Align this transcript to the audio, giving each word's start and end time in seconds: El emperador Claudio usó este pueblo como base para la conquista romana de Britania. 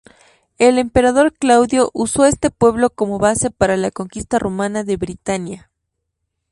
El 0.57 0.79
emperador 0.79 1.31
Claudio 1.31 1.91
usó 1.93 2.25
este 2.25 2.49
pueblo 2.49 2.89
como 2.89 3.19
base 3.19 3.51
para 3.51 3.77
la 3.77 3.91
conquista 3.91 4.39
romana 4.39 4.83
de 4.83 4.97
Britania. 4.97 5.69